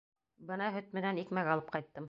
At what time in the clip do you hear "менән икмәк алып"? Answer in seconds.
0.99-1.73